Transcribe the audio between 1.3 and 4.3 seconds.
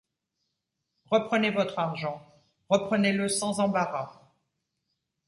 votre argent. Reprenez-le sans embarras.